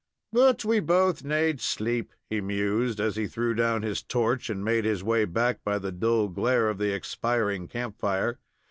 [0.33, 4.83] "But we both naad sleep," he mused, as he threw down his torch, and made
[4.83, 8.39] his way back by the dull glare of the expiring camp fire.